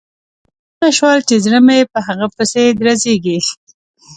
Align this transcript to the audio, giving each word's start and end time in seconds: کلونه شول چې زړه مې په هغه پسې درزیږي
کلونه 0.69 0.89
شول 0.97 1.19
چې 1.27 1.35
زړه 1.45 1.59
مې 1.65 1.79
په 1.91 1.99
هغه 2.07 2.27
پسې 2.35 2.63
درزیږي 2.79 3.37